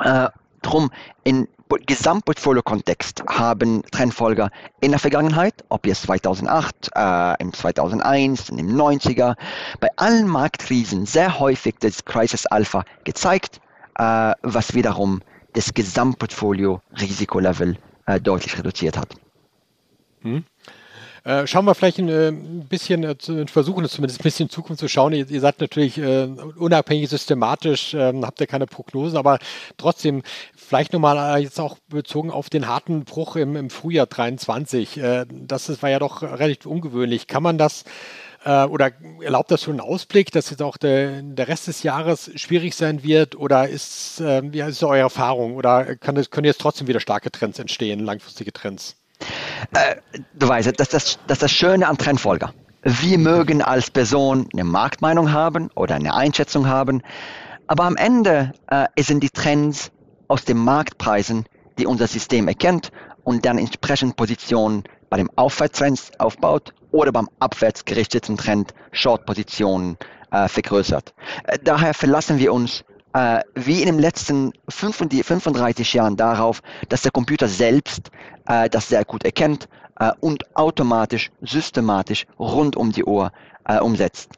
Äh, 0.01 0.29
drum 0.61 0.89
in 1.23 1.47
Gesamtportfolio-Kontext 1.77 3.23
haben 3.27 3.83
Trendfolger 3.91 4.49
in 4.81 4.91
der 4.91 4.99
Vergangenheit, 4.99 5.63
ob 5.69 5.85
jetzt 5.85 6.01
2008, 6.03 6.89
äh, 6.95 7.41
im 7.41 7.53
2001, 7.53 8.49
in 8.49 8.57
den 8.57 8.75
90er, 8.75 9.35
bei 9.79 9.89
allen 9.95 10.27
Marktkrisen 10.27 11.05
sehr 11.05 11.39
häufig 11.39 11.75
das 11.79 12.03
Crisis 12.05 12.47
Alpha 12.47 12.83
gezeigt, 13.03 13.61
äh, 13.99 14.33
was 14.41 14.73
wiederum 14.73 15.21
das 15.53 15.71
Gesamtportfolio-Risikolevel 15.73 17.77
äh, 18.07 18.19
deutlich 18.19 18.57
reduziert 18.57 18.97
hat. 18.97 19.15
Hm. 20.21 20.43
Äh, 21.23 21.47
schauen 21.47 21.65
wir 21.65 21.75
vielleicht 21.75 21.99
ein, 21.99 22.09
äh, 22.09 22.31
bisschen, 22.67 23.03
äh, 23.03 23.47
versuchen 23.47 23.85
es 23.85 23.91
zumindest 23.91 24.19
ein 24.19 24.23
bisschen 24.23 24.45
in 24.47 24.49
Zukunft 24.49 24.79
zu 24.79 24.87
schauen. 24.87 25.13
Ihr, 25.13 25.39
seid 25.39 25.59
natürlich 25.59 25.99
unabhängig 25.99 27.09
systematisch, 27.09 27.93
ähm, 27.93 28.25
habt 28.25 28.39
ihr 28.41 28.47
keine 28.47 28.67
Prognose, 28.67 29.17
aber 29.17 29.39
trotzdem 29.77 30.23
vielleicht 30.55 30.93
nochmal 30.93 31.41
jetzt 31.41 31.59
auch 31.59 31.77
bezogen 31.87 32.31
auf 32.31 32.49
den 32.49 32.67
harten 32.67 33.03
Bruch 33.05 33.35
im, 33.35 33.55
im 33.55 33.69
Frühjahr 33.69 34.05
23. 34.05 34.99
das 35.29 35.81
war 35.81 35.89
ja 35.89 35.99
doch 35.99 36.21
relativ 36.21 36.65
ungewöhnlich. 36.65 37.27
Kann 37.27 37.43
man 37.43 37.57
das 37.57 37.83
oder 38.45 38.91
erlaubt 39.21 39.51
das 39.51 39.63
schon 39.63 39.79
einen 39.79 39.89
Ausblick, 39.89 40.31
dass 40.31 40.49
jetzt 40.49 40.61
auch 40.61 40.77
der, 40.77 41.21
der 41.21 41.47
Rest 41.47 41.67
des 41.67 41.83
Jahres 41.83 42.31
schwierig 42.35 42.75
sein 42.75 43.03
wird? 43.03 43.35
Oder 43.35 43.67
ist, 43.67 44.21
wie 44.21 44.61
ist 44.61 44.83
eure 44.83 44.99
Erfahrung? 44.99 45.55
Oder 45.55 45.95
kann 45.97 46.23
können 46.29 46.45
jetzt 46.45 46.61
trotzdem 46.61 46.87
wieder 46.87 47.01
starke 47.01 47.31
Trends 47.31 47.59
entstehen, 47.59 47.99
langfristige 47.99 48.53
Trends? 48.53 48.98
Äh, 49.73 49.95
du 50.33 50.47
weißt, 50.47 50.67
das 50.77 50.87
ist 50.87 50.93
das, 50.93 51.19
das, 51.27 51.39
das 51.39 51.51
Schöne 51.51 51.87
an 51.87 51.97
Trendfolger. 51.97 52.53
Wir 52.83 53.17
mögen 53.17 53.61
als 53.61 53.91
Person 53.91 54.47
eine 54.53 54.63
Marktmeinung 54.63 55.31
haben 55.33 55.69
oder 55.75 55.95
eine 55.95 56.13
Einschätzung 56.13 56.67
haben, 56.67 57.01
aber 57.67 57.83
am 57.83 57.97
Ende 57.97 58.53
äh, 58.67 58.87
sind 59.01 59.21
die 59.21 59.29
Trends 59.29 59.91
aus 60.27 60.45
den 60.45 60.57
Marktpreisen, 60.57 61.45
die 61.77 61.85
unser 61.85 62.07
System 62.07 62.47
erkennt 62.47 62.91
und 63.23 63.45
dann 63.45 63.57
entsprechend 63.57 64.15
Positionen 64.15 64.83
bei 65.09 65.17
dem 65.17 65.29
Aufwärtstrend 65.35 66.11
aufbaut 66.19 66.73
oder 66.91 67.11
beim 67.11 67.29
abwärtsgerichteten 67.39 68.37
Trend 68.37 68.73
Short-Positionen 68.91 69.97
äh, 70.31 70.47
vergrößert. 70.47 71.13
Äh, 71.43 71.59
daher 71.61 71.93
verlassen 71.93 72.39
wir 72.39 72.53
uns 72.53 72.83
äh, 73.13 73.41
wie 73.55 73.81
in 73.81 73.87
den 73.87 73.99
letzten 73.99 74.53
35 74.69 75.93
Jahren 75.93 76.15
darauf, 76.15 76.61
dass 76.89 77.01
der 77.01 77.11
Computer 77.11 77.47
selbst 77.47 78.11
äh, 78.47 78.69
das 78.69 78.89
sehr 78.89 79.05
gut 79.05 79.23
erkennt 79.23 79.67
äh, 79.99 80.11
und 80.19 80.43
automatisch, 80.55 81.31
systematisch 81.41 82.25
rund 82.37 82.75
um 82.75 82.91
die 82.91 83.03
Uhr 83.03 83.31
äh, 83.67 83.79
umsetzt. 83.79 84.31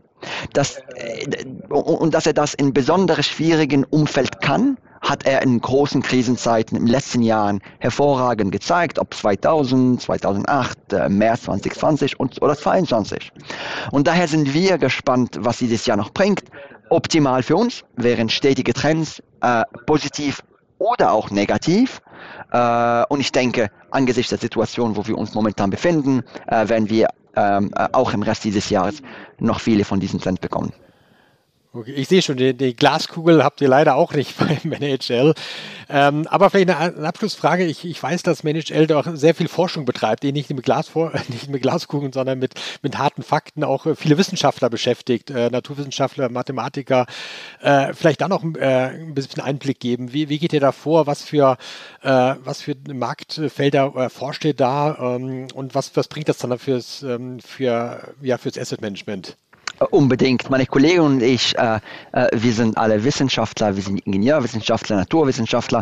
Das, 0.54 0.78
äh, 0.96 1.46
und 1.70 2.14
dass 2.14 2.28
er 2.28 2.34
das 2.34 2.54
in 2.54 2.74
besonders 2.74 3.26
schwierigen 3.26 3.84
Umfeld 3.86 4.42
kann, 4.42 4.78
hat 5.02 5.26
er 5.26 5.42
in 5.42 5.60
großen 5.60 6.04
Krisenzeiten 6.04 6.78
in 6.78 6.86
den 6.86 6.92
letzten 6.92 7.24
Jahren 7.24 7.60
hervorragend 7.80 8.52
gezeigt, 8.52 9.00
ob 9.00 9.14
2000, 9.14 10.00
2008, 10.00 10.94
äh, 10.94 11.10
März 11.10 11.44
2020 11.44 12.20
und, 12.20 12.40
oder 12.42 12.56
2022. 12.56 13.32
Und 13.92 14.08
daher 14.08 14.28
sind 14.28 14.54
wir 14.54 14.78
gespannt, 14.78 15.38
was 15.40 15.58
dieses 15.58 15.88
Jahr 15.88 15.98
noch 15.98 16.12
bringt 16.12 16.44
optimal 16.92 17.42
für 17.42 17.56
uns 17.56 17.84
wären 17.96 18.30
stetige 18.30 18.74
Trends, 18.74 19.24
äh, 19.42 19.64
positiv 19.86 20.44
oder 20.78 21.14
auch 21.14 21.32
negativ. 21.32 22.02
Äh, 22.52 23.04
und 23.10 23.20
ich 23.20 23.32
denke, 23.32 23.70
angesichts 23.92 24.30
der 24.30 24.40
Situation, 24.40 24.96
wo 24.96 25.08
wir 25.08 25.18
uns 25.18 25.34
momentan 25.34 25.70
befinden, 25.70 26.24
äh, 26.48 26.68
werden 26.68 26.90
wir 26.90 27.08
ähm, 27.36 27.72
äh, 27.76 27.88
auch 27.94 28.14
im 28.14 28.24
Rest 28.24 28.44
dieses 28.44 28.70
Jahres 28.70 29.02
noch 29.40 29.60
viele 29.60 29.86
von 29.86 30.00
diesen 30.00 30.20
Trends 30.20 30.42
bekommen. 30.42 30.74
Okay, 31.74 31.94
ich 31.94 32.10
sehe 32.10 32.22
schon, 32.22 32.36
die, 32.36 32.54
die, 32.54 32.76
Glaskugel 32.76 33.46
habt 33.46 33.62
ihr 33.62 33.70
leider 33.70 33.96
auch 33.96 34.14
nicht 34.14 34.38
beim 34.64 34.74
NHL. 34.74 35.34
Ähm, 35.88 36.28
aber 36.28 36.50
vielleicht 36.50 36.70
eine, 36.70 36.98
eine 36.98 37.08
Abschlussfrage. 37.08 37.64
Ich, 37.64 37.86
ich, 37.86 38.04
weiß, 38.04 38.24
dass 38.24 38.44
NHL 38.44 38.88
doch 38.88 39.08
sehr 39.16 39.34
viel 39.34 39.48
Forschung 39.48 39.86
betreibt, 39.86 40.24
die 40.24 40.34
nicht 40.34 40.50
mit, 40.50 40.66
Glas 40.66 40.92
nicht 41.30 41.48
mit 41.48 41.62
Glaskugeln, 41.62 42.12
sondern 42.12 42.40
mit, 42.40 42.56
mit 42.82 42.98
harten 42.98 43.24
Fakten 43.24 43.64
auch 43.64 43.86
äh, 43.86 43.96
viele 43.96 44.18
Wissenschaftler 44.18 44.70
beschäftigt, 44.70 45.30
äh, 45.30 45.50
Naturwissenschaftler, 45.50 46.28
Mathematiker. 46.28 47.06
Äh, 47.62 47.94
vielleicht 47.94 48.20
da 48.20 48.28
noch 48.28 48.44
äh, 48.56 48.90
ein 48.90 49.14
bisschen 49.14 49.42
Einblick 49.42 49.80
geben. 49.80 50.12
Wie, 50.12 50.28
wie, 50.28 50.40
geht 50.40 50.52
ihr 50.52 50.60
da 50.60 50.74
vor? 50.74 51.08
Was 51.08 51.24
für, 51.24 51.58
äh, 52.02 52.36
was 52.44 52.62
für 52.62 52.76
Marktfelder 52.92 53.96
äh, 53.96 54.10
forscht 54.10 54.44
ihr 54.44 54.56
da? 54.56 55.16
Ähm, 55.16 55.48
und 55.54 55.74
was, 55.74 55.96
was 55.96 56.10
bringt 56.10 56.28
das 56.28 56.38
dann 56.40 56.60
fürs, 56.60 57.02
ähm, 57.04 57.40
für, 57.40 58.14
ja, 58.22 58.38
fürs 58.38 58.58
Asset 58.58 58.82
Management? 58.82 59.38
Unbedingt. 59.90 60.50
Meine 60.50 60.68
Kollegen 60.68 61.02
und 61.02 61.24
ich, 61.24 61.58
äh, 61.58 61.80
äh, 62.12 62.28
wir 62.34 62.54
sind 62.54 62.78
alle 62.78 63.04
Wissenschaftler, 63.04 63.76
wir 63.76 63.82
sind 63.82 64.00
Ingenieurwissenschaftler, 64.06 64.96
Naturwissenschaftler. 64.98 65.82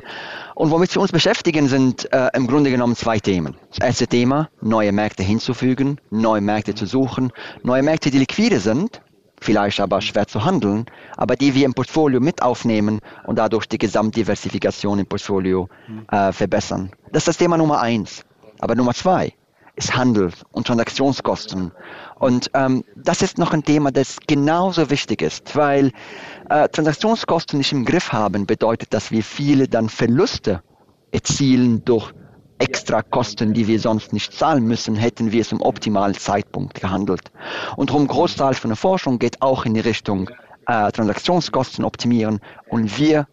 Und 0.56 0.72
womit 0.72 0.96
wir 0.96 1.02
uns 1.02 1.12
beschäftigen, 1.12 1.68
sind 1.68 2.12
äh, 2.14 2.30
im 2.34 2.48
Grunde 2.48 2.72
genommen 2.72 2.96
zwei 2.96 3.20
Themen. 3.20 3.58
Das 3.70 3.86
erste 3.86 4.08
Thema, 4.08 4.50
neue 4.62 4.94
Märkte 4.94 5.24
hinzufügen, 5.24 6.00
neue 6.12 6.40
Märkte 6.40 6.76
zu 6.76 6.86
suchen, 6.86 7.34
neue 7.64 7.84
Märkte, 7.84 8.10
die 8.10 8.20
liquide 8.20 8.60
sind, 8.62 9.02
vielleicht 9.42 9.82
aber 9.82 10.00
schwer 10.00 10.28
zu 10.28 10.46
handeln, 10.46 10.86
aber 11.18 11.36
die 11.36 11.54
wir 11.54 11.66
im 11.66 11.74
Portfolio 11.74 12.22
mit 12.22 12.42
aufnehmen 12.42 13.02
und 13.26 13.38
dadurch 13.38 13.66
die 13.66 13.78
Gesamtdiversifikation 13.78 15.00
im 15.00 15.08
Portfolio 15.08 15.68
äh, 16.10 16.32
verbessern. 16.32 16.92
Das 17.12 17.24
ist 17.24 17.28
das 17.28 17.38
Thema 17.38 17.58
Nummer 17.58 17.82
eins. 17.82 18.24
Aber 18.62 18.76
Nummer 18.76 18.94
zwei 18.94 19.34
ist 19.80 19.96
Handel 19.96 20.32
und 20.52 20.68
Transaktionskosten. 20.68 21.72
Und 22.20 22.52
ähm, 22.54 22.84
das 22.98 23.22
ist 23.22 23.38
noch 23.38 23.54
ein 23.54 23.64
Thema, 23.64 23.92
das 23.92 24.18
genauso 24.28 24.90
wichtig 24.90 25.22
ist, 25.22 25.56
weil 25.56 25.92
äh, 26.50 26.68
Transaktionskosten 26.68 27.58
nicht 27.58 27.72
im 27.72 27.86
Griff 27.86 28.12
haben, 28.12 28.46
bedeutet, 28.46 28.94
dass 28.94 29.10
wir 29.10 29.24
viele 29.24 29.70
dann 29.70 29.88
Verluste 29.88 30.62
erzielen 31.12 31.84
durch 31.86 32.12
extra 32.58 33.02
Kosten, 33.02 33.54
die 33.54 33.68
wir 33.68 33.80
sonst 33.80 34.12
nicht 34.12 34.34
zahlen 34.34 34.66
müssen, 34.66 34.96
hätten 34.96 35.32
wir 35.32 35.40
es 35.40 35.54
im 35.54 35.62
optimalen 35.62 36.14
Zeitpunkt 36.14 36.82
gehandelt. 36.82 37.32
Und 37.78 37.90
darum 37.90 38.06
Großteil 38.06 38.56
von 38.56 38.72
der 38.72 38.78
Forschung 38.78 39.18
geht 39.18 39.42
auch 39.42 39.66
in 39.66 39.76
die 39.76 39.80
Richtung 39.80 40.30
äh, 40.68 40.92
Transaktionskosten 40.92 41.86
optimieren 41.86 42.42
und 42.68 43.00
wir 43.00 43.28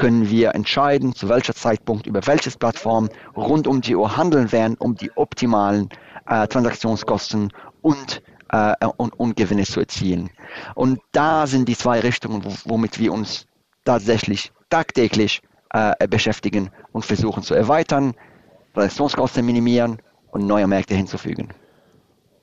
können 0.00 0.30
wir 0.30 0.54
entscheiden, 0.54 1.14
zu 1.14 1.28
welcher 1.28 1.54
Zeitpunkt 1.54 2.06
über 2.06 2.26
welches 2.26 2.56
Plattform 2.56 3.10
rund 3.36 3.66
um 3.66 3.82
die 3.82 3.94
Uhr 3.94 4.16
handeln 4.16 4.50
werden, 4.50 4.76
um 4.78 4.94
die 4.94 5.10
optimalen 5.14 5.90
äh, 6.26 6.48
Transaktionskosten 6.48 7.52
und, 7.82 8.22
äh, 8.50 8.74
und, 8.96 9.12
und 9.20 9.36
Gewinne 9.36 9.64
zu 9.64 9.78
erzielen. 9.78 10.30
Und 10.74 11.00
da 11.12 11.46
sind 11.46 11.68
die 11.68 11.76
zwei 11.76 12.00
Richtungen, 12.00 12.42
womit 12.64 12.98
wir 12.98 13.12
uns 13.12 13.46
tatsächlich 13.84 14.52
tagtäglich 14.70 15.42
äh, 15.74 16.08
beschäftigen 16.08 16.70
und 16.92 17.04
versuchen 17.04 17.42
zu 17.42 17.52
erweitern, 17.52 18.14
Transaktionskosten 18.72 19.44
minimieren 19.44 19.98
und 20.30 20.46
neue 20.46 20.66
Märkte 20.66 20.94
hinzufügen. 20.94 21.50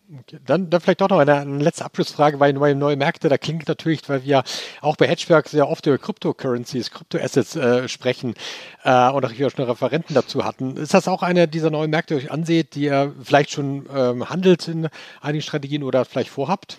Okay. 0.09 0.39
Dann, 0.45 0.69
dann 0.69 0.79
vielleicht 0.79 1.01
doch 1.01 1.09
noch 1.09 1.19
eine, 1.19 1.35
eine, 1.35 1.61
letzte 1.61 1.83
Abschlussfrage, 1.83 2.39
weil 2.39 2.53
neue, 2.53 2.75
neue 2.75 2.95
Märkte, 2.95 3.27
da 3.27 3.37
klingt 3.37 3.67
natürlich, 3.67 4.07
weil 4.07 4.23
wir 4.23 4.43
auch 4.79 4.95
bei 4.95 5.05
Hedgeberg 5.05 5.49
sehr 5.49 5.67
oft 5.67 5.85
über 5.85 5.97
Cryptocurrencies, 5.97 6.91
Crypto-Assets 6.91 7.57
äh, 7.57 7.89
sprechen 7.89 8.33
äh, 8.83 9.09
und 9.09 9.25
auch 9.25 9.31
hier 9.31 9.49
schon 9.49 9.65
Referenten 9.65 10.15
dazu 10.15 10.45
hatten. 10.45 10.77
Ist 10.77 10.93
das 10.93 11.09
auch 11.09 11.23
einer 11.23 11.45
dieser 11.45 11.71
neuen 11.71 11.91
Märkte, 11.91 12.15
die 12.15 12.25
euch 12.25 12.31
anseht, 12.31 12.75
die 12.75 12.83
ihr 12.83 13.13
vielleicht 13.21 13.51
schon 13.51 13.85
ähm, 13.93 14.29
handelt 14.29 14.69
in 14.69 14.87
einigen 15.19 15.41
Strategien 15.41 15.83
oder 15.83 16.05
vielleicht 16.05 16.29
vorhabt? 16.29 16.77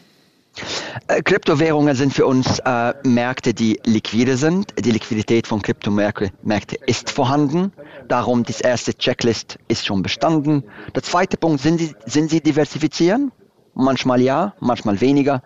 Äh, 1.09 1.23
Kryptowährungen 1.23 1.95
sind 1.95 2.13
für 2.13 2.27
uns 2.27 2.59
äh, 2.61 2.95
Märkte, 3.05 3.55
die 3.55 3.81
liquide 3.85 4.37
sind. 4.37 4.73
Die 4.79 4.91
Liquidität 4.91 5.47
von 5.47 5.63
Kryptomärkten 5.63 6.79
ist 6.87 7.11
vorhanden. 7.11 7.73
Darum, 8.09 8.45
das 8.45 8.61
erste 8.61 8.95
Checklist 8.95 9.59
ist 9.69 9.87
schon 9.87 10.03
bestanden. 10.03 10.65
Der 10.95 11.03
zweite 11.03 11.37
Punkt, 11.37 11.61
sind 11.61 11.79
sie, 11.79 11.95
sind 12.07 12.31
sie 12.31 12.41
diversifizieren? 12.41 13.33
Manchmal 13.75 14.21
ja, 14.21 14.55
manchmal 14.61 15.01
weniger. 15.01 15.43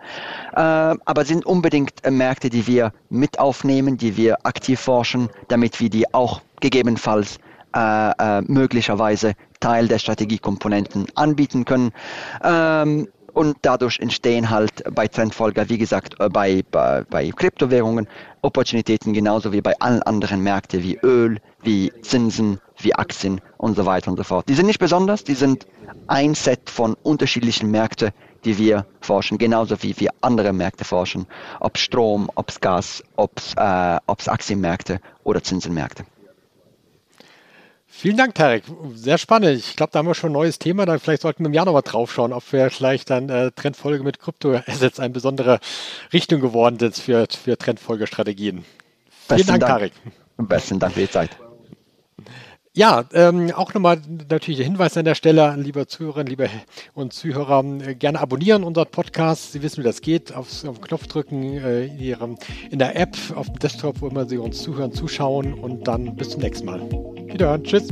Äh, 0.53 0.59
aber 0.59 1.25
sind 1.25 1.45
unbedingt 1.45 2.03
äh, 2.03 2.11
Märkte, 2.11 2.49
die 2.49 2.65
wir 2.67 2.91
mit 3.09 3.39
aufnehmen, 3.39 3.97
die 3.97 4.17
wir 4.17 4.45
aktiv 4.45 4.79
forschen, 4.79 5.29
damit 5.49 5.79
wir 5.79 5.89
die 5.89 6.13
auch 6.13 6.41
gegebenenfalls 6.59 7.37
äh, 7.75 8.41
möglicherweise 8.41 9.33
Teil 9.59 9.87
der 9.87 9.97
Strategiekomponenten 9.97 11.07
anbieten 11.15 11.65
können. 11.65 11.91
Ähm, 12.43 13.07
und 13.33 13.57
dadurch 13.61 13.99
entstehen 13.99 14.49
halt 14.49 14.83
bei 14.93 15.07
Trendfolger, 15.07 15.69
wie 15.69 15.77
gesagt, 15.77 16.19
äh, 16.19 16.29
bei, 16.29 16.63
bei, 16.71 17.03
bei 17.09 17.29
Kryptowährungen 17.31 18.07
Opportunitäten 18.41 19.13
genauso 19.13 19.53
wie 19.53 19.61
bei 19.61 19.73
allen 19.79 20.01
anderen 20.03 20.41
Märkten 20.41 20.83
wie 20.83 20.97
Öl, 21.01 21.39
wie 21.61 21.91
Zinsen, 22.01 22.59
wie 22.77 22.93
Aktien 22.93 23.41
und 23.57 23.75
so 23.75 23.85
weiter 23.85 24.11
und 24.11 24.17
so 24.17 24.23
fort. 24.23 24.49
Die 24.49 24.53
sind 24.53 24.67
nicht 24.67 24.79
besonders, 24.79 25.23
die 25.23 25.35
sind 25.35 25.65
ein 26.07 26.35
Set 26.35 26.69
von 26.69 26.95
unterschiedlichen 27.03 27.71
Märkten, 27.71 28.11
die 28.43 28.57
wir 28.57 28.85
forschen, 28.99 29.37
genauso 29.37 29.81
wie 29.81 29.97
wir 29.99 30.09
andere 30.21 30.51
Märkte 30.51 30.83
forschen, 30.83 31.25
ob 31.59 31.77
Strom, 31.77 32.29
ob 32.35 32.59
Gas, 32.59 33.01
ob 33.15 33.31
äh, 33.55 33.61
Aktienmärkte 34.05 34.99
oder 35.23 35.41
Zinsenmärkte. 35.41 36.03
Vielen 37.95 38.17
Dank, 38.17 38.33
Tarek. 38.33 38.63
Sehr 38.95 39.17
spannend. 39.17 39.57
Ich 39.59 39.75
glaube, 39.75 39.91
da 39.91 39.99
haben 39.99 40.07
wir 40.07 40.15
schon 40.15 40.31
ein 40.31 40.33
neues 40.33 40.59
Thema. 40.59 40.85
Dann 40.85 40.99
vielleicht 40.99 41.21
sollten 41.21 41.43
wir 41.43 41.47
im 41.47 41.53
Jahr 41.53 41.65
noch 41.65 41.73
mal 41.73 41.83
drauf 41.83 42.11
schauen, 42.11 42.33
ob 42.33 42.51
wir 42.51 42.69
vielleicht 42.69 43.11
dann 43.11 43.29
äh, 43.29 43.51
Trendfolge 43.51 44.03
mit 44.03 44.19
Kryptoassets 44.19 44.99
eine 44.99 45.13
besondere 45.13 45.59
Richtung 46.11 46.41
geworden 46.41 46.79
ist 46.79 46.99
für, 46.99 47.27
für 47.29 47.57
Trendfolgestrategien. 47.57 48.65
Vielen 49.29 49.47
Dank, 49.47 49.59
Dank, 49.61 49.71
Tarek. 49.71 49.93
Besten 50.37 50.79
Dank 50.79 50.95
für 50.95 51.01
die 51.01 51.09
Zeit. 51.09 51.29
Ja, 52.75 53.05
ähm, 53.13 53.51
auch 53.51 53.71
nochmal 53.75 54.01
natürlich 54.31 54.57
der 54.57 54.65
Hinweis 54.65 54.97
an 54.97 55.05
der 55.05 55.13
Stelle, 55.13 55.55
liebe 55.57 55.85
Zuhörerinnen, 55.85 56.25
liebe 56.25 56.49
und 56.95 57.13
Zuhörer, 57.13 57.63
äh, 57.85 57.93
gerne 57.93 58.19
abonnieren 58.19 58.63
unseren 58.63 58.87
Podcast. 58.87 59.51
Sie 59.51 59.61
wissen, 59.61 59.83
wie 59.83 59.85
das 59.85 60.01
geht. 60.01 60.33
Aufs, 60.33 60.65
auf 60.65 60.79
den 60.79 60.85
Knopf 60.85 61.05
drücken 61.05 61.43
äh, 61.43 61.85
in, 61.85 61.99
ihrem, 61.99 62.35
in 62.71 62.79
der 62.79 62.99
App, 62.99 63.15
auf 63.35 63.45
dem 63.45 63.59
Desktop, 63.59 64.01
wo 64.01 64.07
immer 64.07 64.25
Sie 64.25 64.39
uns 64.39 64.63
zuhören, 64.63 64.91
zuschauen 64.91 65.53
und 65.53 65.87
dann 65.87 66.15
bis 66.15 66.31
zum 66.31 66.41
nächsten 66.41 66.65
Mal. 66.65 66.81
Wiederhören. 67.27 67.63
Tschüss. 67.63 67.89